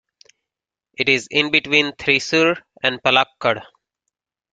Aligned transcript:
It 0.97 1.09
is 1.09 1.27
in 1.29 1.51
between 1.51 1.91
Thrissur 1.91 2.55
and 2.81 2.99
Palakkad. 3.03 3.61